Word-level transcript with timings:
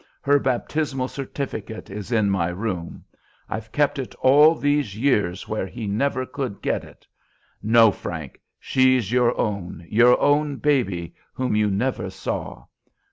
Her 0.23 0.39
baptismal 0.39 1.09
certificate 1.09 1.91
is 1.91 2.11
in 2.11 2.31
my 2.31 2.47
room. 2.47 3.05
I've 3.47 3.71
kept 3.71 3.99
it 3.99 4.15
all 4.15 4.55
these 4.55 4.97
years 4.97 5.47
where 5.47 5.67
he 5.67 5.85
never 5.85 6.25
could 6.25 6.59
get 6.59 6.83
it. 6.83 7.05
No, 7.61 7.91
Frank, 7.91 8.41
she's 8.59 9.11
your 9.11 9.37
own, 9.39 9.85
your 9.87 10.19
own 10.19 10.55
baby, 10.55 11.13
whom 11.35 11.55
you 11.55 11.69
never 11.69 12.09
saw. 12.09 12.65